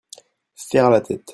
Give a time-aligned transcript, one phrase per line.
[0.55, 1.29] Faire la tête.